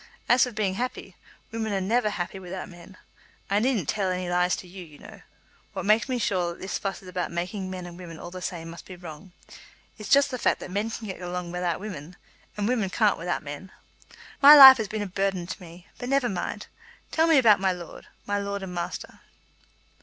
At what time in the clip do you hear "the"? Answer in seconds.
8.31-8.41, 10.31-10.39